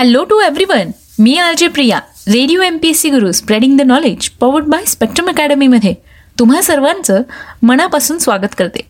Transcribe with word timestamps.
Hello 0.00 0.22
to 0.24 0.38
everyone 0.40 0.90
me 1.18 1.36
RJ 1.38 1.66
Priya. 1.68 1.98
Radio 2.28 2.60
M 2.62 2.76
P 2.82 2.88
S 2.88 3.00
C 3.00 3.08
Guru 3.10 3.32
spreading 3.32 3.76
the 3.78 3.82
knowledge 3.86 4.28
powered 4.40 4.64
by 4.64 4.84
spectrum 4.84 5.28
अकॅडमीमध्ये 5.28 5.92
तुम्हा 6.38 6.60
सर्वांचं 6.62 7.22
मनापासून 7.62 8.18
स्वागत 8.18 8.54
करते. 8.58 8.80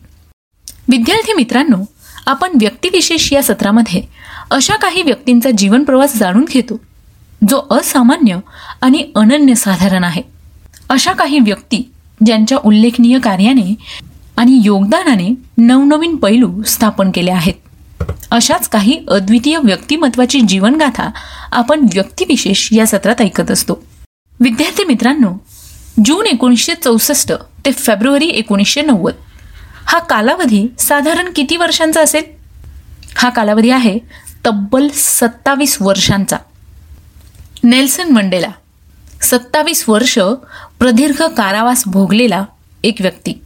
विद्यार्थी 0.89 1.33
मित्रांनो 1.33 1.77
आपण 2.27 2.51
व्यक्तिविशेष 2.55 3.31
या 3.33 3.41
सत्रामध्ये 3.43 4.01
अशा 4.51 4.75
काही 4.75 5.01
व्यक्तींचा 5.01 5.49
जीवन 5.57 5.83
प्रवास 5.83 6.15
जाणून 6.17 6.45
घेतो 6.49 6.79
जो 7.49 7.61
असामान्य 7.71 8.37
आणि 8.81 9.03
अनन्यसाधारण 9.15 10.03
आहे. 10.03 10.21
अशा 10.89 11.13
काही 11.13 11.39
व्यक्ती 11.39 11.83
ज्यांच्या 12.25 12.57
उल्लेखनीय 12.63 13.19
कार्याने 13.19 13.73
आणि 14.37 14.61
योगदानाने 14.63 15.29
नवनवीन 15.57 16.15
पैलू 16.15 16.61
स्थापन 16.63 17.11
केले 17.11 17.31
आहेत. 17.31 17.60
अशाच 18.31 18.69
काही 18.69 19.05
अद्वितीय 19.07 19.57
व्यक्तिमत्वाची 19.63 20.41
जीवनगाथा 20.41 21.09
आपण 21.51 21.79
व्यक्तिविशेष 21.93 22.69
या 22.71 22.87
सत्रात 22.87 23.21
ऐकत 23.21 23.51
असतो. 23.51 23.83
विद्यार्थी 24.39 24.83
मित्रांनो 24.83 25.33
जून 26.05 26.25
एकोणीसशे 26.25 26.75
चौसष्ट 26.75 27.33
ते 27.65 27.71
फेब्रुवारी 27.71 28.25
एकोणीसशे 28.25 28.81
नव्वद. 28.81 29.13
हा 29.85 29.99
कालावधी 29.99 30.67
साधारण 30.79 31.29
किती 31.35 31.57
वर्षांचा 31.57 32.01
असेल? 32.01 32.23
हा 33.15 33.29
कालावधी 33.29 33.69
आहे 33.69 33.99
तब्बल 34.45 34.87
सत्तावीस 34.93 35.77
वर्षांचा. 35.81 36.37
नेल्सन 37.63 38.09
मंडेला 38.09 38.51
सत्तावीस 39.21 39.89
वर्ष 39.89 40.19
प्रदीर्घ 40.79 41.21
कारावास 41.21 41.83
भोगलेला 41.87 42.45
एक 42.83 42.95
व्यक्ती. 42.99 43.41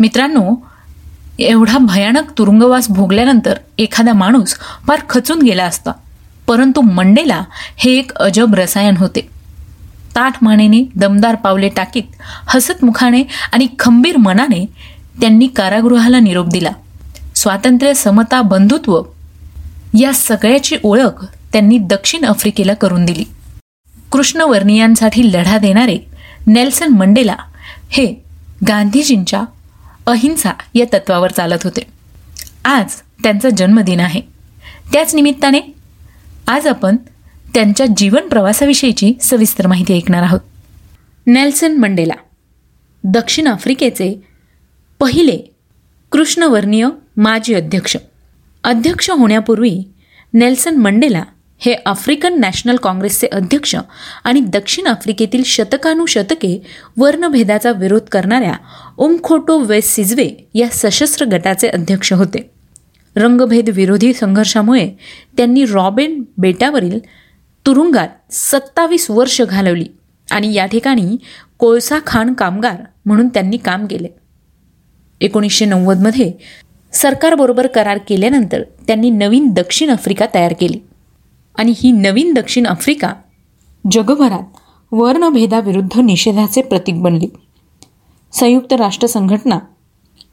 मित्रांनो 0.00 0.65
एवढा 1.38 1.78
भयानक 1.78 2.30
तुरुंगवास 2.38 2.90
भोगल्यानंतर 2.90 3.58
एखादा 3.78 4.12
माणूस 4.12 4.54
फार 4.86 5.00
खचून 5.08 5.42
गेला 5.42 5.64
असता. 5.64 5.90
परंतु 6.46 6.80
मंडेला 6.80 7.44
हे 7.76 7.98
एक 7.98 8.14
अजब 8.14 8.54
रसायन 8.54 8.96
होते. 8.96 9.20
ताठ 10.16 10.34
मानेने 10.42 10.84
दमदार 10.96 11.34
पावले 11.34 11.68
टाकीत 11.68 12.02
हसतमुखाने 12.48 13.22
आणि 13.52 13.66
खंबीर 13.78 14.16
मनाने 14.16 14.66
त्यांनी 15.20 15.46
कारागृहाला 15.46 16.20
निरोप 16.20 16.46
दिला. 16.46 16.70
स्वातंत्र्य 17.36 17.94
समता 17.94 18.42
बंधुत्व 18.42 19.02
या 20.00 20.12
सगळ्याची 20.12 20.76
ओळख 20.82 21.24
त्यांनी 21.52 21.78
दक्षिण 21.78 22.24
आफ्रिकेला 22.24 22.74
करून 22.74 23.04
दिली. 23.04 23.24
कृष्णवर्णीयांसाठी 24.12 25.32
लढा 25.32 25.58
देणारे 25.58 25.98
नेल्सन 26.46 26.88
मंडेला 26.88 27.36
हे 27.88 28.14
गांधीजींच्या 28.68 29.42
अहिंसा 30.06 30.50
या 30.74 30.86
तत्वावर 30.92 31.30
चालत 31.30 31.62
होते. 31.64 31.86
आज 32.64 32.94
त्यांचा 33.22 33.48
जन्मदिन 33.50 34.00
आहे. 34.00 34.20
त्याच 34.92 35.14
निमित्ताने 35.14 35.60
आज 36.48 36.66
आपण 36.66 36.96
त्यांच्या 37.54 37.86
जीवन 37.96 38.28
प्रवासाविषयीची 38.28 39.14
सविस्तर 39.20 39.66
माहिती 39.66 39.96
ऐकणार 39.96 40.22
आहोत. 40.22 40.40
नेल्सन 41.26 41.76
मंडेला 41.76 42.14
दक्षिण 43.04 43.46
आफ्रिकेचे 43.46 44.20
पहिले 45.00 45.38
कृष्णवर्णीय 46.12 46.88
माजी 47.16 47.54
अध्यक्ष. 47.54 47.96
अध्यक्ष 48.64 49.10
होण्यापूर्वी 49.10 49.82
नेल्सन 50.34 50.76
मंडेला 50.76 51.22
हे 51.60 51.74
आफ्रिकन 51.86 52.38
नॅशनल 52.40 52.76
काँग्रेसचे 52.76 53.26
अध्यक्ष 53.26 53.74
आणि 54.24 54.40
दक्षिण 54.40 54.86
आफ्रिकेतील 54.86 55.42
शतकानुशतके 55.46 56.58
वर्णभेदाचा 56.96 57.72
विरोध 57.72 58.08
करणाऱ्या 58.12 58.54
ओमखोटो 58.98 59.58
वेस 59.58 59.94
सिजवे 59.94 60.28
या 60.54 60.68
सशस्त्र 60.72 61.26
गटाचे 61.26 61.68
अध्यक्ष 61.68 62.12
होते. 62.12 62.50
रंगभेद 63.16 63.68
विरोधी 63.68 64.12
संघर्षामुळे 64.12 64.88
त्यांनी 65.36 65.64
रॉबेन 65.64 66.22
बेटावरील 66.38 66.98
तुरुंगात 67.66 68.08
सत्तावीस 68.32 69.10
वर्ष 69.10 69.40
घालवली 69.42 69.86
आणि 70.30 70.52
या 70.54 70.66
ठिकाणी 70.66 71.16
कोळसा 71.58 71.98
खाण 72.06 72.32
कामगार 72.32 72.82
म्हणून 73.06 73.28
त्यांनी 73.28 73.56
काम 73.56 73.86
केले. 73.86 74.08
एकोणीसशे 75.20 75.64
नव्वदमध्ये 75.64 76.32
सरकारबरोबर 76.92 77.66
करार 77.66 77.98
केल्यानंतर 78.08 78.62
त्यांनी 78.86 79.10
नवीन 79.10 79.48
दक्षिण 79.48 79.90
आफ्रिका 79.90 80.26
तयार 80.34 80.52
केली. 80.60 80.78
आणि 81.58 81.72
ही 81.76 81.92
नवीन 81.92 82.34
दक्षिण 82.34 82.66
आफ्रिका 82.66 83.12
जगभरात 83.90 84.42
वर्णभेदाविरुद्ध 84.92 86.00
निषेधाचे 86.00 86.62
प्रतीक 86.62 87.02
बनली. 87.02 87.26
संयुक्त 88.32 88.72
राष्ट्र 88.72 89.06
संघटना 89.06 89.58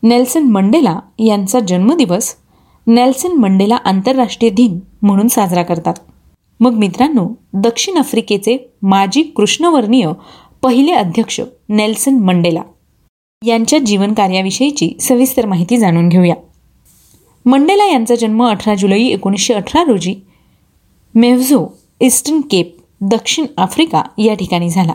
नेल्सन 0.04 0.44
मंडेला 0.44 1.00
यांचा 1.20 1.60
जन्मदिवस 1.60 2.36
नेल्सन 2.88 3.32
मंडेला 3.32 3.76
आंतरराष्ट्रीय 3.76 4.52
दिन 4.52 4.80
म्हणून 5.02 5.28
साजरा 5.28 5.64
करतात. 5.64 5.94
मग 6.60 6.74
मित्रांनो 6.74 7.28
दक्षिण 7.54 7.98
आफ्रिकेचे 7.98 8.74
माजी 8.82 9.22
कृष्णवर्णीय 9.22 10.08
पहिले 10.62 10.92
अध्यक्ष 10.92 11.42
नेल्सन 11.70 12.18
मंडेला 12.18 12.62
यांच्या 13.46 13.80
जीवनकार्याविषयीची 13.80 14.92
सविस्तर 15.02 15.46
माहिती 15.46 15.78
जाणून 15.78 16.10
घेऊया. 16.10 16.36
मंडेला 17.46 17.86
यांचा 17.86 18.16
जन्म 18.16 18.44
अठरा 18.46 18.76
जुलै 18.76 19.02
एकोणीसशे 19.02 19.54
अठरा 19.54 19.84
रोजी 19.84 20.16
मेव्झो 21.16 21.68
ईस्टर्न 22.02 22.42
केप 22.42 22.78
दक्षिण 23.02 23.46
आफ्रिका 23.58 24.04
या 24.18 24.34
ठिकाणी 24.34 24.70
झाला. 24.70 24.94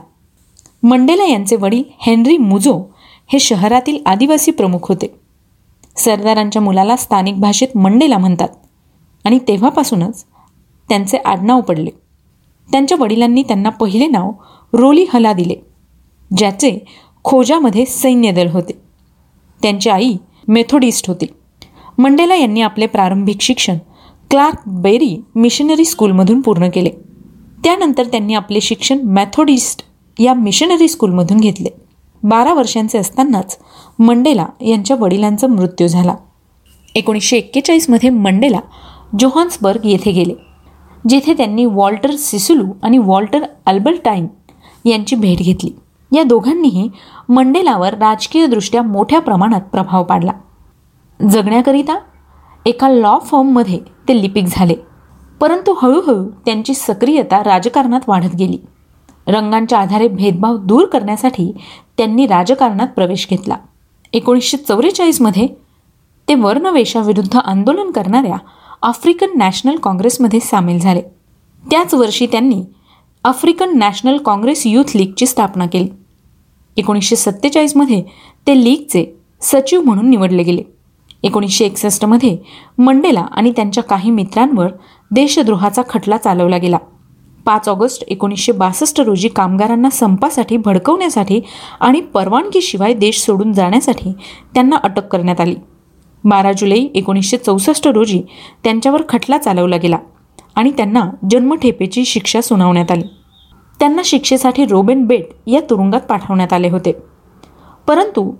मंडेला 0.82 1.24
यांचे 1.24 1.56
वडील 1.56 1.82
हेनरी 2.00 2.36
मुजो 2.36 2.94
हे 3.26 3.38
शहरातील 3.38 3.98
आदिवासी 4.06 4.50
प्रमुख 4.50 4.78
होते. 4.82 5.14
सरदारांच्या 5.96 6.62
मुलाला 6.62 6.96
स्थानिक 6.96 7.40
भाषेत 7.40 7.76
मंडेला 7.76 8.18
म्हणतात 8.18 8.48
आणि 9.24 9.38
तेव्हापासूनच 9.48 10.24
त्यांचे 10.88 11.16
आडनाव 11.16 11.60
पडले. 11.60 11.90
त्यांच्या 12.72 12.98
वडिलांनी 13.00 13.42
त्यांना 13.42 13.68
पहिले 13.68 14.06
नाव 14.06 14.30
रोली 14.72 15.06
हला 15.14 15.32
दिले 15.32 15.54
ज्याचे 16.36 16.78
खोजामध्ये 17.24 17.86
सैन्यदल 17.86 18.48
होते. 18.48 18.78
त्यांची 19.62 19.90
आई 19.90 20.16
मेथोडिस्ट 20.48 21.08
होती. 21.08 21.26
मंडेला 21.98 22.34
यांनी 22.34 22.60
आपले 22.60 22.86
प्रारंभिक 22.86 23.40
शिक्षण 23.40 23.78
क्लार्क 24.30 24.58
बेरी 24.66 25.24
मिशनरी 25.34 25.84
स्कूलमधून 25.84 26.40
पूर्ण 26.40 26.68
केले. 26.68 26.90
त्यानंतर 27.64 28.06
त्यांनी 28.06 28.34
आपले 28.34 28.60
शिक्षण 28.60 28.98
मॅथोडिस्ट 29.02 29.82
या 30.18 30.34
मिशनरी 30.34 30.88
स्कूलमधून 30.88 31.36
घेतले. 31.36 31.68
बारा 32.22 32.54
वर्षांचे 32.54 32.98
असतानाच 32.98 33.58
मंडेला 33.98 34.46
यांच्या 34.60 34.96
वडिलांचा 35.00 35.46
मृत्यू 35.46 35.88
झाला. 35.88 36.14
एकोणीसशे 36.94 37.36
एक्केचाळीसमध्ये 37.36 38.10
मंडेला 38.10 38.60
जोहान्सबर्ग 39.18 39.86
येथे 39.86 40.10
गेले 40.10 40.34
जिथे 41.08 41.34
त्यांनी 41.34 41.64
वॉल्टर 41.64 42.10
सिसुलू 42.10 42.66
आणि 42.82 42.98
वॉल्टर 42.98 43.42
अल्बर्टाईन 43.66 44.26
यांची 44.84 45.16
भेट 45.16 45.38
घेतली. 45.38 45.70
या 46.12 46.22
दोघांनीही 46.22 46.88
मंडेलावर 47.28 47.94
राजकीयदृष्ट्या 47.94 48.82
मोठ्या 48.82 49.20
प्रमाणात 49.20 49.60
प्रभाव 49.60 50.04
पाडला. 50.04 50.32
जगण्याकरिता 51.20 51.98
एका 52.66 52.88
लॉ 52.88 53.18
फॉर्ममध्ये 53.18 53.80
ते 54.08 54.22
लिपिक 54.22 54.44
झाले. 54.48 54.74
परंतु 55.40 55.74
हळूहळू 55.82 56.30
त्यांची 56.44 56.74
सक्रियता 56.74 57.44
राजकारणात 57.44 58.00
वाढत 58.08 58.34
गेली. 58.38 58.58
रंगांच्या 59.26 59.78
आधारे 59.78 60.08
भेदभाव 60.08 60.56
दूर 60.56 60.86
करण्यासाठी 60.86 61.52
त्यांनी 61.98 62.26
राजकारणात 62.26 62.88
प्रवेश 62.88 63.26
घेतला. 63.30 63.56
एकोणीसशे 64.12 64.56
चौवेचाळीसमध्ये 64.56 65.48
ते 66.28 66.34
वर्णवेशाविरुद्ध 66.34 67.36
आंदोलन 67.36 67.90
करणाऱ्या 67.90 68.36
आफ्रिकन 68.82 69.28
नॅशनल 69.34 69.76
काँग्रेसमध्ये 69.76 70.40
सामील 70.40 70.78
झाले. 70.78 71.02
त्याच 71.70 71.94
वर्षी 71.94 72.26
त्यांनी 72.26 72.62
आफ्रिकन 73.24 73.78
नॅशनल 73.78 74.16
काँग्रेस 74.16 74.66
यूथ 74.66 74.96
लीगची 74.96 75.26
स्थापना 75.26 75.66
केली. 75.66 75.88
एकोणीसशे 76.76 77.16
सत्तेचाळीसमध्ये 77.16 78.04
ते 78.46 78.64
लीगचे 78.64 79.20
सचिव 79.40 79.80
म्हणून 79.80 80.10
निवडले 80.10 80.42
गेले. 80.42 80.62
एकोणीसशे 81.22 81.64
एकसष्टमध्ये 81.64 82.36
मंडेला 82.78 83.20
आणि 83.20 83.52
त्यांच्या 83.56 83.82
काही 83.82 84.10
मित्रांवर 84.10 84.68
देशद्रोहाचा 85.10 85.82
खटला 85.88 86.16
चालवला 86.16 86.56
गेला. 86.56 86.78
पाच 87.46 87.68
ऑगस्ट 87.68 88.04
एकोणीसशे 88.08 88.52
बासष्ट 88.52 89.00
रोजी 89.00 89.28
कामगारांना 89.28 89.90
संपासाठी 89.90 90.56
भडकवण्यासाठी 90.56 91.40
आणि 91.80 92.00
परवानगीशिवाय 92.00 92.94
देश 92.94 93.20
सोडून 93.20 93.52
जाण्यासाठी 93.52 94.12
त्यांना 94.54 94.76
अटक 94.76 95.06
करण्यात 95.06 95.40
आली. 95.40 95.54
बारा 96.24 96.52
जुलै 96.52 96.86
एकोणीसशे 96.94 97.36
चौसष्ट 97.36 97.88
रोजी 97.88 98.22
त्यांच्यावर 98.64 99.02
खटला 99.08 99.38
चालवला 99.38 99.76
गेला 99.76 99.98
आणि 100.54 100.70
त्यांना 100.70 101.10
जन्मठेपेची 101.30 102.04
शिक्षा 102.04 102.40
सुनावण्यात 102.40 102.90
आली. 102.90 103.04
त्यांना 103.80 104.02
शिक्षेसाठी 104.04 104.64
रोबेन 104.64 105.04
बेट 105.04 105.26
या 105.46 105.60
तुरुंगात 105.60 106.00
पाठवण्यात 106.00 106.52
आले 106.52 106.68
होते. 106.68 106.92
परंतु 107.86 108.32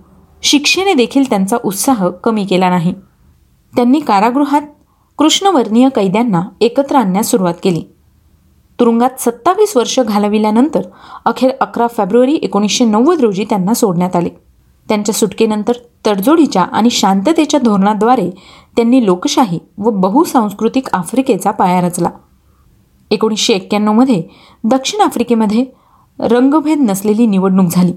शिक्षेने 0.43 0.95
देखील 0.95 1.29
त्यांचा 1.29 1.57
उत्साह 1.65 2.09
कमी 2.09 2.45
केला 2.45 2.69
नाही. 2.69 2.95
त्यांनी 3.77 4.01
कारागृहात 4.01 4.63
कृष्णवर्णीय 5.19 5.89
कैद्यांना 5.89 6.43
एकत्र 6.61 6.97
आणण्यास 6.97 7.27
सुरुवात 7.27 7.55
केली. 7.63 7.83
तुरुंगात 8.81 9.11
सत्तावीस 9.19 9.77
वर्ष 9.77 10.01
घालविल्यानंतर 10.01 10.83
अखेर 11.25 11.51
अकरा 11.61 11.87
फेब्रुवारी 11.87 12.35
एकोणीसशे 12.35 12.85
नव्वद 12.85 13.21
रोजी 13.21 13.45
त्यांना 13.45 13.75
सोडण्यात 13.75 14.17
आले. 14.17 14.29
त्यांच्या 14.89 15.15
सुटकेनंतर 15.15 15.73
तडजोडीच्या 16.07 16.63
आणि 16.63 16.91
शांततेच्या 16.91 17.61
धोरणाद्वारे 17.61 18.31
त्यांनी 18.77 19.07
लोकशाही 19.07 19.59
व 19.79 19.91
बहुसांस्कृतिक 19.91 20.89
आफ्रिकेचा 20.93 21.51
पाया 21.51 21.81
रचला. 21.81 22.11
एकोणीसशे 23.11 23.53
एक्क्याण्णवमध्ये 23.53 24.23
दक्षिण 24.65 25.01
आफ्रिकेमध्ये 25.01 25.65
रंगभेद 26.19 26.79
नसलेली 26.79 27.27
निवडणूक 27.27 27.67
झाली. 27.71 27.93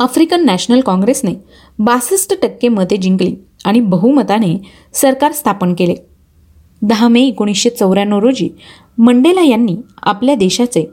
आफ्रिकन 0.00 0.44
नॅशनल 0.44 0.80
काँग्रेसने 0.80 1.34
बासष्ट 1.78 2.34
टक्के 2.42 2.68
मते 2.68 2.96
जिंकली 2.96 3.34
आणि 3.64 3.80
बहुमताने 3.80 4.56
सरकार 4.92 5.32
स्थापन 5.32 5.74
केले. 5.74 5.94
दहा 6.82 7.08
मे 7.08 7.22
एकोणीसशे 7.22 7.70
चौऱ्याण्णव 7.70 8.18
रोजी 8.18 8.48
मंडेला 8.98 9.42
यांनी 9.42 9.76
आपल्या 10.02 10.34
देशाचे 10.34 10.84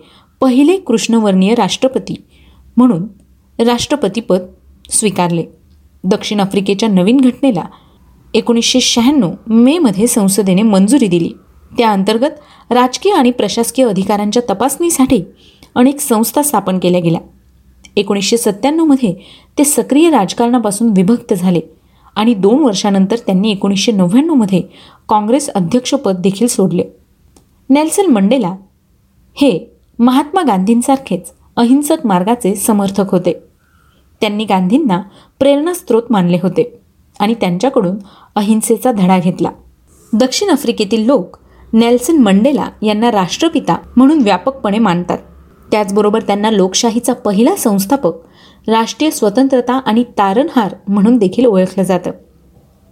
पहिले 0.42 0.78
कृष्णवर्णीय 0.78 1.56
राष्ट्रपती 1.56 2.16
म्हणून 2.78 3.08
राष्ट्रपतीपद 3.60 4.48
स्वीकारले. 4.90 5.44
दक्षिण 6.04 6.40
आफ्रिकेच्या 6.40 6.90
नवीन 6.90 7.20
घटनेला 7.20 7.64
एकोणीसशे 8.34 8.80
शहाण्णव 8.80 9.32
मेमध्ये 9.48 10.08
संसदेने 10.08 10.62
मंजुरी 10.62 11.08
दिली. 11.08 11.32
त्या 11.78 11.92
अंतर्गत 11.92 12.72
राजकीय 12.72 13.14
आणि 13.14 13.32
प्रशासकीय 13.32 13.86
अधिकारांच्या 13.86 14.42
तपासणीसाठी 14.50 15.24
अनेक 15.76 16.00
संस्था 16.00 16.42
स्थापन 16.42 16.80
केल्या 16.80 17.02
गेल्या. 17.02 17.22
एकोणीसशे 17.96 18.38
सत्त्याण्णवमध्ये 18.38 19.16
ते 19.58 19.64
सक्रिय 19.64 20.10
राजकारणापासून 20.10 20.90
विभक्त 20.90 21.34
झाले. 21.34 21.60
आणि 22.16 22.34
दोन 22.34 22.60
वर्षानंतर 22.60 23.16
त्यांनी 23.16 23.52
एकोणीसशे 23.52 23.92
नव्याण्णवमध्ये 23.92 24.62
काँग्रेस 25.10 25.50
अध्यक्षपद 25.50 26.18
देखील 26.18 26.48
सोडले. 26.48 26.84
नेल्सन 27.70 28.06
मंडेला 28.06 28.56
हे 29.34 29.76
महात्मा 30.00 30.42
गांधींसारखेच 30.42 31.34
अहिंसक 31.58 32.06
मार्गाचे 32.06 32.56
समर्थक 32.56 33.12
होते. 33.12 33.34
त्यांनी 34.22 34.46
गांधींना 34.46 35.02
प्रेरणास्त्रोत 35.40 36.04
मानले 36.10 36.38
होते 36.44 36.80
आणि 37.20 37.34
त्यांच्याकडून 37.34 37.96
अहिंसेचा 38.36 38.92
धडा 38.92 39.20
घेतला. 39.20 39.50
दक्षिण 40.14 40.50
आफ्रिकेतील 40.50 41.06
लोक 41.06 41.38
नेल्सन 41.74 42.18
मंडेला 42.18 42.68
यांना 42.82 43.12
राष्ट्रपिता 43.12 43.78
म्हणून 43.96 44.22
व्यापकपणे 44.22 44.80
मानतात. 44.80 45.18
त्याचबरोबर 45.74 46.22
त्यांना 46.22 46.50
लोकशाहीचा 46.52 47.14
पहिला 47.14 47.56
संस्थापक 47.56 48.14
राष्ट्रीय 48.68 49.12
स्वतंत्रता 49.12 49.74
आणि 49.74 50.04
तारणहार 50.04 50.74
म्हणून 50.88 51.18
देखील 51.18 51.46
ओळखलं 51.46 51.84
जातं. 51.84 52.12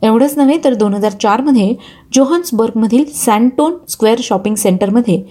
एवढंच 0.01 0.37
नव्हे 0.37 0.57
तर 0.63 0.73
दोन 0.73 0.93
हजार 0.93 1.11
चारमध्ये 1.11 1.73
जोहान्सबर्गमधील 2.13 3.03
सँटोन 3.15 3.73
स्क्वेअर 3.89 4.17
शॉपिंग 4.19 4.55
सेंटरमध्ये 4.55 5.21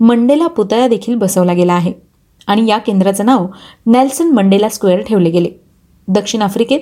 मंडेला 0.00 0.46
पुतळा 0.46 0.86
देखील 0.88 1.14
बसवला 1.14 1.52
गेला 1.52 1.72
आहे 1.72 1.92
आणि 2.46 2.66
या 2.66 2.78
केंद्राचं 2.78 3.26
नाव 3.26 3.46
नेल्सन 3.86 4.30
मंडेला 4.30 4.68
स्क्वेअर 4.68 5.00
ठेवले 5.00 5.30
गेले. 5.30 5.50
दक्षिण 6.08 6.42
आफ्रिकेत 6.42 6.80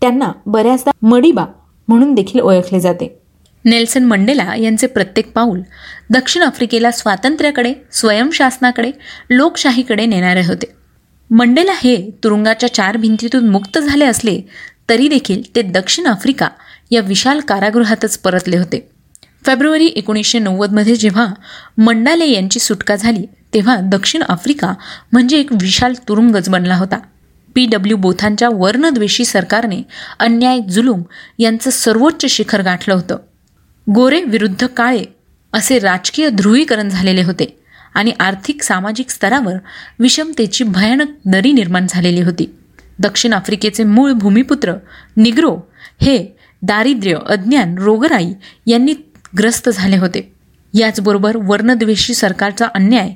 त्यांना 0.00 0.32
बऱ्याचदा 0.46 0.90
मडिबा 1.02 1.44
म्हणून 1.88 2.14
देखील 2.14 2.40
ओळखले 2.40 2.80
जाते. 2.80 3.20
नेल्सन 3.68 4.04
मंडेला 4.04 4.54
यांचे 4.56 4.86
प्रत्येक 4.86 5.32
पाऊल 5.32 5.60
दक्षिण 6.10 6.42
आफ्रिकेला 6.42 6.90
स्वातंत्र्याकडे 6.90 7.74
स्वयंशासनाकडे 7.92 8.90
लोकशाहीकडे 9.30 10.06
नेणारे 10.06 10.40
होते. 10.40 10.72
मंडेला 11.30 11.72
हे 11.72 12.10
तुरुंगाच्या 12.24 12.74
चार 12.74 12.96
भिंतीतून 12.96 13.48
मुक्त 13.48 13.78
झाले 13.78 14.04
असले 14.04 14.40
तरी 14.88 15.08
देखील 15.08 15.42
ते 15.56 15.62
दक्षिण 15.62 16.06
आफ्रिका 16.06 16.48
या 16.90 17.00
विशाल 17.00 17.40
कारागृहातच 17.40 18.18
परतले 18.18 18.58
होते. 18.58 18.88
फेब्रुवारी 19.46 19.86
एकोणीसशे 19.86 20.38
नव्वदमध्ये 20.38 20.96
जेव्हा 20.96 21.26
मंडाले 21.78 22.26
यांची 22.26 22.60
सुटका 22.60 22.96
झाली 22.96 23.26
तेव्हा 23.54 23.76
दक्षिण 23.82 24.22
आफ्रिका 24.28 24.74
म्हणजे 25.12 25.38
एक 25.38 25.52
विशाल 25.52 25.94
तुरुंगच 26.08 26.48
बनला 26.48 26.76
होता. 26.76 26.98
पी. 27.54 27.66
डब्ल्यू. 27.66 27.96
बोथांच्या 27.96 28.48
वर्णद्वेषी 28.52 29.24
सरकारने 29.24 29.82
अन्याय 30.18 30.60
जुलूम 30.60 31.02
यांचं 31.38 31.70
सर्वोच्च 31.70 32.26
शिखर 32.26 32.62
गाठलं 32.62 32.94
होतं. 32.94 33.16
गोरे 33.94 34.22
विरुद्ध 34.22 34.66
काळे 34.66 35.04
असे 35.52 35.78
राजकीय 35.78 36.30
ध्रुवीकरण 36.30 36.88
झालेले 36.88 37.22
होते 37.22 37.58
आणि 37.94 38.12
आर्थिक 38.20 38.62
सामाजिक 38.62 39.10
स्तरावर 39.10 39.54
विषमतेची 39.98 40.64
भयानक 40.64 41.08
दरी 41.26 41.52
निर्माण 41.52 41.86
झालेली 41.88 42.20
होती. 42.20 42.54
दक्षिण 42.98 43.32
आफ्रिकेचे 43.32 43.84
मूळ 43.84 44.12
भूमिपुत्र 44.12 44.72
निग्रो 45.16 45.56
हे 46.00 46.36
दारिद्र्य 46.62 47.16
अज्ञान 47.26 47.78
रोगराई 47.78 48.32
यांनी 48.66 48.94
ग्रस्त 49.38 49.68
झाले 49.68 49.96
होते. 49.96 50.32
याचबरोबर 50.74 51.36
वर्णद्वेषी 51.36 52.14
सरकारचा 52.14 52.66
अन्याय 52.74 53.12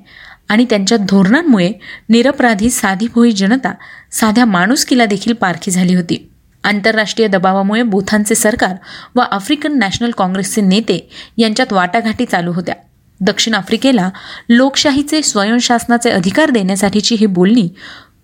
आणि 0.49 0.65
त्यांच्या 0.71 0.99
धोरणांमुळे 0.99 1.73
निरपराधी 2.09 2.71
साधी 2.71 3.07
भोई 3.15 3.33
जनता 3.33 3.73
साध्या 4.13 4.45
माणुसकीला 4.45 5.05
देखील 5.05 5.33
पारखी 5.33 5.71
झाली 5.71 5.95
होती. 5.95 6.29
आंतरराष्ट्रीय 6.64 7.29
दबावामुळे 7.29 7.82
बुथानचे 7.82 8.35
सरकार 8.35 8.76
व 9.17 9.20
आफ्रिकन 9.20 9.79
नॅशनल 9.79 10.11
काँग्रेसचे 10.11 10.61
नेते 10.61 11.09
यांच्यात 11.37 11.73
वाटाघाटी 11.73 12.25
चालू 12.25 12.53
होत्या. 12.53 12.75
दक्षिण 13.20 13.55
आफ्रिकेला 13.55 14.11
लोकशाहीचे 14.49 15.23
स्वयंशासनाचे 15.23 16.11
अधिकार 16.11 16.50
देण्यासाठीची 16.50 17.14
ही 17.14 17.26
बोलणी 17.26 17.69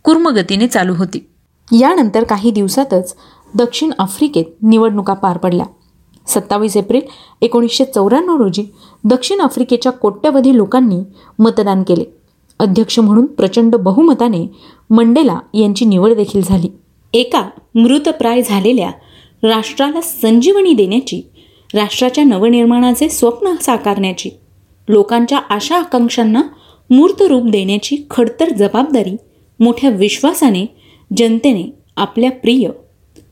कुर्मगतीने 0.03 0.67
चालू 0.67 0.95
होती. 0.95 1.19
यानंतर 1.73 2.25
काही 2.25 2.51
दिवसातच 2.51 3.15
दक्षिण 3.55 3.91
आफ्रिकेत 3.99 4.45
निवडणुका 4.63 5.15
पार 5.15 5.37
पडल्या. 5.37 5.67
सत्तावीस 6.27 6.77
एप्रिल 6.77 7.01
एकोणीसशे 7.43 7.85
चौऱ्याण्णव 7.85 8.37
रोजी 8.37 8.65
दक्षिण 9.05 9.41
आफ्रिकेच्या 9.41 9.93
कोट्यवधी 9.93 10.57
लोकांनी 10.57 11.03
मतदान 11.39 11.83
केले. 11.83 12.05
अध्यक्ष 12.61 12.99
म्हणून 12.99 13.27
प्रचंड 13.27 13.77
बहुमताने 13.77 14.47
मंडेला 14.91 15.39
यांची 15.55 15.85
निवड 15.85 16.13
देखील 16.13 16.43
झाली. 16.43 16.69
एका 17.13 17.43
मृतप्राय 17.79 18.43
झालेल्या 18.43 18.91
राष्ट्राला 19.43 20.01
संजीवनी 20.01 20.73
देण्याची 20.73 21.21
राष्ट्राच्या 21.75 22.25
नवनिर्माणाचे 22.25 23.09
स्वप्न 23.09 23.55
साकारण्याची 23.63 24.31
लोकांच्या 24.89 25.39
आशा 25.39 25.77
आकांक्षांना 25.77 26.43
मूर्त 26.91 27.23
रूप 27.23 27.51
देण्याची 27.51 27.97
खडतर 28.11 28.53
जबाबदारी 28.53 29.17
मोठ्या 29.61 29.91
विश्वासाने 29.91 30.65
जनतेने 31.17 31.65
आपल्या 31.97 32.31
प्रिय 32.31 32.69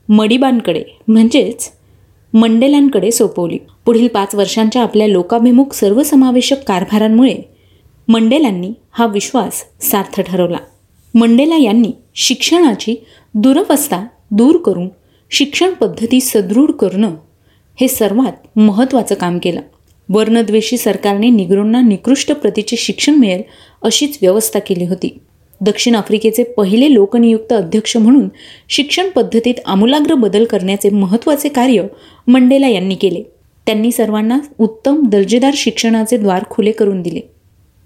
मडिबांकडे 0.09 0.83
म्हणजेच 1.07 1.69
मंडेलांकडे 2.33 3.11
सोपवली. 3.11 3.57
पुढील 3.85 4.07
पाच 4.07 4.35
वर्षांच्या 4.35 4.81
आपल्या 4.81 5.07
लोकाभिमुख 5.07 5.73
सर्वसमावेशक 5.73 6.63
कारभारांमुळे 6.63 7.35
मंडेलांनी 8.07 8.71
हा 8.91 9.05
विश्वास 9.05 9.63
सार्थ 9.81 10.21
ठरवला. 10.21 10.57
मंडेला 11.13 11.55
यांनी 11.55 11.91
शिक्षणाची 12.15 12.95
दुरवस्था 13.33 14.03
दूर 14.31 14.57
करून 14.57 14.87
शिक्षण 15.29 15.73
पद्धती 15.73 16.19
सदृढ 16.19 16.71
करणं 16.71 17.15
हे 17.79 17.87
सर्वात 17.87 18.59
महत्त्वाचं 18.59 19.15
काम 19.15 19.39
केलं. 19.43 19.61
वर्णद्वेषी 20.09 20.77
सरकारने 20.77 21.29
निग्रोंना 21.29 21.81
निकृष्ट 21.81 22.31
प्रतीचे 22.31 22.77
शिक्षण 22.77 23.15
मिळेल 23.15 23.41
अशीच 23.81 24.17
व्यवस्था 24.21 24.59
केली 24.59 24.85
होती. 24.85 25.17
दक्षिण 25.61 25.95
आफ्रिकेचे 25.95 26.43
पहिले 26.43 26.93
लोकनियुक्त 26.93 27.53
अध्यक्ष 27.53 27.97
म्हणून 27.97 28.29
शिक्षण 28.69 29.09
पद्धतीत 29.09 29.53
आमूलाग्र 29.65 30.13
बदल 30.13 30.45
करण्याचे 30.45 30.89
महत्त्वाचे 30.89 31.49
कार्य 31.49 31.83
मंडेला 32.27 32.67
यांनी 32.67 32.95
केले. 32.95 33.23
त्यांनी 33.65 33.91
सर्वांना 33.91 34.39
उत्तम 34.59 35.03
दर्जेदार 35.05 35.53
शिक्षणाचे 35.55 36.17
द्वार 36.17 36.43
खुले 36.49 36.71
करून 36.71 37.01
दिले. 37.01 37.19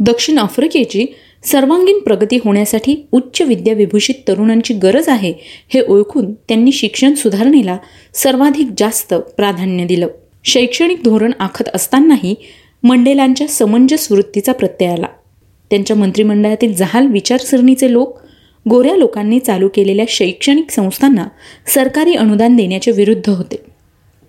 दक्षिण 0.02 0.38
आफ्रिकेची 0.38 1.06
सर्वांगीण 1.44 2.00
प्रगती 2.00 2.40
होण्यासाठी 2.46 3.08
उच्च 3.12 3.42
विद्याविभूषित 3.42 4.16
तरुणांची 4.28 4.74
गरज 4.74 5.10
आहे 5.10 5.34
हे 5.74 5.82
ओळखून 5.88 6.34
त्यांनी 6.34 6.72
शिक्षण 6.72 7.14
सुधारणेला 7.14 7.78
सर्वाधिक 8.14 8.68
जास्त 8.78 9.14
प्राधान्य 9.14 9.86
दिलं. 9.86 10.08
शैक्षणिक 10.44 11.04
धोरण 11.04 11.32
आखत 11.40 11.64
असतानाही 11.74 12.36
मंडेलांच्या 12.84 13.48
समंजस 13.48 14.12
वृत्तीचा 14.12 14.52
प्रत्यय 14.52 14.90
आला. 14.90 15.08
त्यांच्या 15.70 15.96
मंत्रिमंडळातील 15.96 16.74
जहाल 16.74 17.08
विचारसरणीचे 17.08 17.92
लोक 17.92 18.18
गोऱ्या 18.70 18.96
लोकांनी 18.96 19.40
चालू 19.40 19.70
केलेल्या 19.76 20.06
शैक्षणिक 20.10 20.72
संस्थांना 20.72 21.28
सरकारी 21.68 22.14
अनुदान 22.14 22.56
देण्याच्या 22.56 22.94
विरुद्ध 22.98 23.30
होते. 23.30 23.56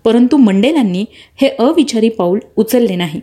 परंतु 0.05 0.37
मंडेलांनी 0.37 1.05
हे 1.41 1.49
अविचारी 1.49 2.09
पाऊल 2.09 2.39
उचलले 2.57 2.97
नाही. 2.97 3.21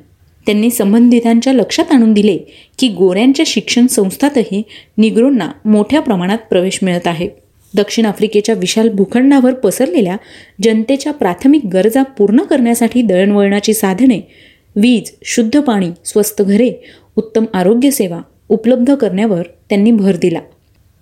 त्यांनी 0.50 0.70
संबंधितांच्या 0.70 1.54
लक्षात 1.54 1.92
आणून 1.92 2.14
दिले 2.14 2.38
की 2.80 2.88
गोऱ्यांच्या 2.88 3.44
शिक्षण 3.48 3.88
संस्थातही 3.88 4.64
निग्रोंना 4.98 5.52
मोठ्या 5.66 6.00
प्रमाणात 6.00 6.38
प्रवेश 6.50 6.80
मिळत 6.82 7.08
आहे. 7.08 7.30
दक्षिण 7.76 8.06
आफ्रिकेच्या 8.06 8.56
विशाल 8.56 8.90
भूखंडावर 8.90 9.54
पसरलेल्या 9.54 10.16
जनतेच्या 10.64 11.14
प्राथमिक 11.14 11.66
गरजा 11.66 12.04
पूर्ण 12.04 12.38
करण्यासाठी 12.38 13.02
दळणवळणाची 13.02 13.74
साधने 13.74 14.20
वीज 14.76 15.12
शुद्ध 15.24 15.60
पाणी 15.60 15.90
स्वस्त 16.06 16.42
घरे 16.42 16.72
उत्तम 17.16 17.46
आरोग्यसेवा 17.54 18.22
उपलब्ध 18.50 18.96
करण्यावर 18.96 19.44
त्यांनी 19.70 19.92
भर 19.92 20.16
दिला. 20.16 20.40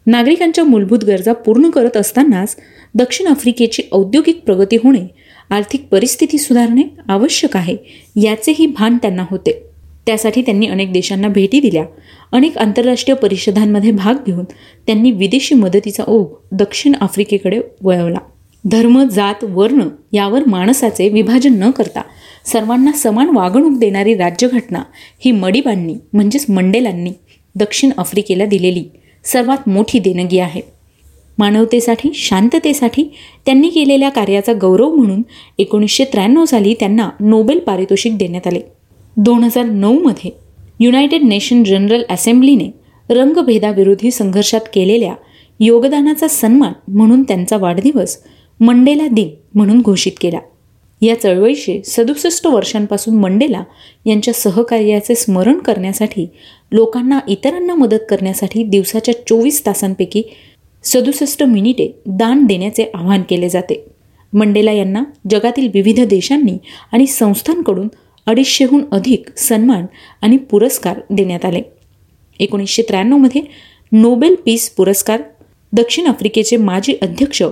नागरिकांच्या 0.06 0.64
मूलभूत 0.64 1.06
गरजा 1.06 1.34
पूर्ण 1.34 1.70
करत 1.70 1.98
असतानाच 1.98 2.56
दक्षिण 2.96 3.28
आफ्रिकेची 3.28 3.84
औद्योगिक 3.92 4.42
प्रगती 4.46 4.76
होणे 4.76 5.27
आर्थिक 5.50 5.88
परिस्थिती 5.92 6.38
सुधारणे 6.38 6.84
आवश्यक 7.08 7.58
आहे. 7.58 7.78
याचेही 8.24 8.66
भान 8.66 8.98
त्यांना 8.98 9.26
होते. 9.32 9.64
त्यासाठी 10.06 10.42
त्यांनी 10.42 10.68
अनेक 10.68 10.94
देशांना 10.94 11.28
भेटी 11.28 11.60
दिल्या. 11.60 11.86
अनेक 12.32 12.58
आंतरराष्ट्रीय 12.58 13.16
परिषदांमध्ये 13.16 13.92
भाग 13.92 14.14
घेऊन 14.26 14.46
त्यांनी 14.88 15.12
विदेशी 15.12 15.56
मदतीचा 15.56 16.04
ओघ 16.08 16.28
दक्षिण 16.52 16.94
आफ्रिकेकडे 17.02 17.60
वळवला. 17.82 18.18
धर्म 18.66 19.04
जात 19.04 19.44
वर्ण 19.44 19.82
यावर 20.14 20.44
माणसाचे 20.48 21.10
विभाजन 21.10 21.64
न 21.64 21.72
करता 21.72 22.02
सर्वांना 22.46 22.92
समान 22.92 23.30
वागणूक 23.36 23.80
देणारी 23.80 24.14
राज्यघटना 24.16 24.84
ही 25.26 25.32
मडिबांनी 25.32 25.96
म्हणजेच 26.14 26.46
मंडेलांनी 26.50 27.12
दक्षिण 27.56 27.90
आफ्रिकेला 27.98 28.46
दिलेली 28.46 28.86
सर्वात 29.24 29.70
मोठी 29.70 30.00
देणगी 30.00 30.40
आहे. 30.40 30.62
मानवतेसाठी 31.38 32.10
शांततेसाठी 32.14 33.04
त्यांनी 33.46 33.70
केलेल्या 33.70 34.10
कार्याचा 34.10 34.54
गौरव 34.62 34.94
म्हणून 34.96 35.22
एकोणीसशे 35.58 36.04
त्र्याण्णव 36.04 36.46
साली 36.46 36.74
त्यांना 36.74 37.10
नोबेल 37.20 37.60
पारितोषिक 37.60 38.18
देण्यात 38.18 38.48
आले. 38.48 38.60
दोन 39.18 39.44
हजार 39.44 39.66
नऊमध्ये 39.66 40.32
युनायटेड 40.80 41.24
नेशन 41.24 41.64
जनरल 41.64 42.04
असेंब्लीने 42.10 42.70
रंगभेदाविरोधी 43.10 44.12
संघर्षात 44.12 44.68
केलेल्या 44.74 45.14
योगदानाचा 45.60 46.28
सन्मान 46.28 46.74
म्हणून 46.88 47.24
त्यांचा 47.24 47.58
वाढदिवस 47.58 48.18
मंडेला 48.60 49.08
दिन 49.08 49.30
म्हणून 49.56 49.82
घोषित 49.82 50.12
केला. 50.22 50.40
या 51.02 51.20
चळवळीचे 51.20 51.82
सदुसष्ट 51.86 52.48
वर्षांपासून 52.48 53.16
मंडेला 53.16 53.64
यांच्या 54.06 54.34
सहकार्याचे 54.34 55.16
स्मरण 55.16 55.58
करण्यासाठी 55.58 56.26
लोकांना 56.72 57.20
इतरांना 57.28 57.76
मदत 57.76 58.06
करण्यासाठी 58.10 58.64
दिवसाच्या 58.64 59.14
चोवीस 59.28 59.66
तासांपैकी 59.66 60.24
सदुसष्ट 60.84 61.44
मिनिटे 61.44 61.92
दान 62.08 62.46
देण्याचे 62.46 62.86
आवाहन 62.94 63.22
केले 63.30 63.50
जाते. 63.50 63.84
मंडेला 64.34 64.72
यांना 64.72 65.04
जगातील 65.30 65.70
विविध 65.74 66.00
देशांनी 66.00 66.58
आणि 66.92 67.08
संस्थांकडून 67.08 67.88
अडीचशेहून 68.26 68.84
अधिक 68.92 69.30
सन्मान 69.38 69.86
आणि 70.22 70.38
पुरस्कार 70.38 71.00
देण्यात 71.10 71.46
आले. 71.46 71.62
एकोणीसशे 72.40 72.82
त्र्याण्णवमध्ये 72.82 73.42
नोबेल 73.92 74.36
पीस 74.46 74.70
पुरस्कार 74.70 75.22
दक्षिण 75.74 76.08
आफ्रिकेचे 76.08 76.58
माजी 76.58 76.96
अध्यक्ष 77.02 77.44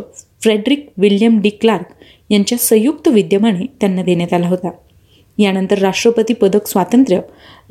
फ्रेडरिक 0.41 0.87
विल्यम 0.97 1.39
डी 1.41 1.49
क्लार्क 1.49 1.85
यांच्या 2.29 2.57
संयुक्त 2.57 3.07
विद्यमाने 3.07 3.65
त्यांना 3.81 4.03
देण्यात 4.03 4.33
आला 4.33 4.47
होता. 4.47 4.69
यानंतर 5.37 5.77
राष्ट्रपती 5.77 6.33
पदक 6.33 6.67
स्वातंत्र्य 6.67 7.19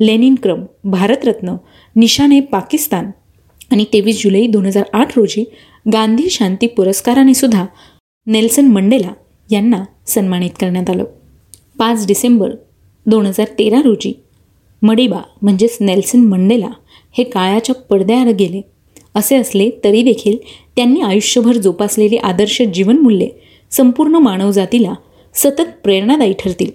लेनिन 0.01 0.35
क्रम 0.35 0.63
भारतरत्न 0.83 1.55
निशाने 1.95 2.39
पाकिस्तान 2.39 3.11
आणि 3.71 3.85
तेवीस 3.93 4.21
जुलै 4.23 4.45
दोन 4.47 4.65
हजार 4.65 4.83
आठ 4.93 5.17
रोजी 5.17 5.43
गांधी 5.93 6.29
शांती 6.29 6.67
पुरस्काराने 6.67 7.33
सुद्धा 7.33 7.65
नेल्सन 8.27 8.65
मंडेला 8.65 9.13
यांना 9.51 9.83
सन्मानित 10.07 10.49
करण्यात 10.59 10.89
आलं. 10.89 11.03
पाच 11.79 12.05
डिसेंबर 12.07 12.51
दोन 13.05 13.25
हजार 13.25 13.47
तेरा 13.59 13.81
रोजी 13.81 14.13
मडिबा 14.81 15.21
म्हणजेच 15.41 15.77
नेल्सन 15.81 16.19
मंडेला 16.19 16.69
हे 17.17 17.23
काळाच्या 17.23 17.75
पडद्याआड 17.89 18.27
गेले. 18.29 18.61
असे 19.15 19.35
असले 19.35 19.69
तरी 19.83 20.01
देखील 20.03 20.37
त्यांनी 20.75 21.01
आयुष्यभर 21.01 21.57
जोपासलेली 21.57 22.17
आदर्श 22.17 22.61
जीवनमूल्ये 22.73 23.29
संपूर्ण 23.71 24.15
मानवजातीला 24.15 24.93
सतत 25.33 25.69
प्रेरणादायी 25.83 26.33
ठरतील. 26.39 26.69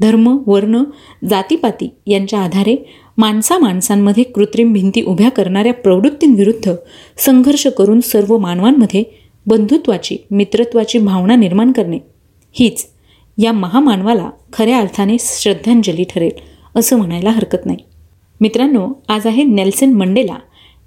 धर्म 0.00 0.26
वर्ण 0.46 0.82
जातीपाती 1.30 1.88
यांच्या 2.06 2.38
आधारे 2.38 2.74
माणसा 3.18 3.58
माणसांमध्ये 3.58 4.24
कृत्रिम 4.24 4.72
भिंती 4.72 5.02
उभ्या 5.02 5.30
करणाऱ्या 5.30 5.72
प्रवृत्तींविरुद्ध 5.74 6.74
संघर्ष 7.16 7.66
करून 7.66 8.00
सर्व 8.00 8.38
मानवांमध्ये 8.38 9.02
बंधुत्वाची 9.46 10.16
मित्रत्वाची 10.30 10.98
भावना 10.98 11.36
निर्माण 11.36 11.72
करणे. 11.72 11.98
हीच 12.52 12.86
या 13.38 13.52
महामानवाला 13.52 14.30
खऱ्या 14.52 14.78
अर्थाने 14.78 15.16
श्रद्धांजली 15.20 16.04
ठरेल 16.04 16.30
असं 16.76 16.96
म्हणायला 16.96 17.30
हरकत 17.30 17.66
नाही. 17.66 17.78
मित्रांनो 18.40 18.88
आज 19.08 19.26
आहे 19.26 19.42
नेल्सन 19.42 19.92
मंडेला 19.92 20.36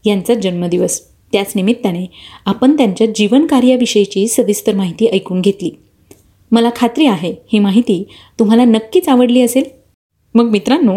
यांचा 0.05 0.33
जन्मदिवस. 0.33 1.01
त्याच 1.31 1.51
निमित्ताने 1.55 2.05
आपण 2.45 2.77
त्यांच्या 2.77 3.07
जीवनकार्याविषयीची 3.15 4.27
सविस्तर 4.27 4.75
माहिती 4.75 5.07
ऐकून 5.07 5.41
घेतली. 5.41 5.71
मला 6.51 6.69
खात्री 6.75 7.05
आहे 7.05 7.35
ही 7.53 7.59
माहिती 7.59 8.07
तुम्हाला 8.39 8.65
नक्कीच 8.65 9.09
आवडली 9.09 9.41
असेल. 9.41 9.63
मग 10.35 10.49
मित्रांनो 10.49 10.95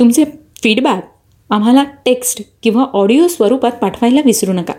तुमचे 0.00 0.24
फीडबॅक 0.62 1.04
आम्हाला 1.50 1.84
टेक्स्ट 2.04 2.40
किंवा 2.62 2.84
ऑडिओ 2.92 3.26
स्वरूपात 3.26 3.72
पाठवायला 3.72 4.20
विसरू 4.24 4.52
नका. 4.52 4.72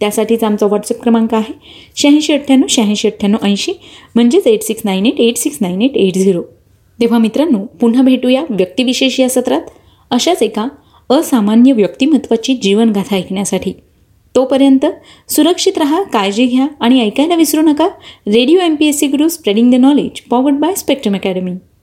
त्यासाठीच 0.00 0.44
आमचा 0.44 0.66
व्हॉट्सअप 0.66 1.02
क्रमांक 1.02 1.34
आहे 1.34 1.52
शहाऐंशी 1.96 2.32
अठ्ठ्याण्णव 2.32 2.66
शहाऐंशी 2.68 3.08
अठ्ठ्याण्णव 3.08 3.46
ऐंशी 3.46 3.72
म्हणजेच 4.14 4.46
eight 4.46 4.62
six 4.62 4.82
nine 4.84 5.06
eight 5.06 5.20
eight 5.20 5.36
six 5.36 5.58
nine 5.60 5.82
eight 5.82 5.96
eight 5.96 6.14
zero 6.14 6.42
तेव्हा 7.00 7.18
मित्रांनो 7.18 7.64
पुन्हा 7.80 8.02
भेटूया 8.02 8.42
व्यक्तिविशेष 8.50 9.20
या 9.20 9.28
सत्रात. 9.28 9.60
अशाच 10.10 10.42
एका 10.42 10.66
असामान्य 11.10 11.72
व्यक्तिमत्वाची 11.72 12.54
जीवनगाथा 12.54 13.16
ऐकण्यासाठी. 13.16 13.72
तोपर्यंत 14.34 14.86
सुरक्षित 15.28 15.78
राहा 15.78 16.02
काळजी 16.02 16.46
घ्या 16.46 16.66
आणि 16.80 17.00
ऐकायला 17.00 17.34
विसरू 17.34 17.60
नका. 17.60 17.88
Radio 18.26 18.60
M 18.60 18.74
P 18.74 18.86
S 18.86 18.98
C 18.98 19.06
Guru 19.06 19.28
spreading 19.28 19.70
the 19.70 19.74
knowledge 19.74 20.20
powered 20.20 20.54
by 20.54 20.74
Spectrum 20.74 21.14
Academy 21.14 21.52